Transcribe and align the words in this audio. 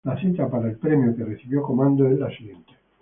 La 0.03 0.17
cita 0.19 0.49
para 0.49 0.67
el 0.67 0.79
premio 0.79 1.15
que 1.15 1.23
recibió 1.23 1.61
Commando 1.61 2.07
es 2.07 2.17
la 2.17 2.35
siguiente. 2.35 2.73